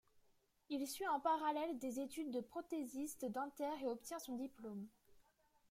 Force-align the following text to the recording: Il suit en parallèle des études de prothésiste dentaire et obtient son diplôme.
Il 0.71 0.87
suit 0.87 1.07
en 1.07 1.19
parallèle 1.19 1.77
des 1.77 1.99
études 1.99 2.31
de 2.31 2.39
prothésiste 2.41 3.25
dentaire 3.25 3.83
et 3.83 3.87
obtient 3.91 4.17
son 4.17 4.35
diplôme. 4.35 4.87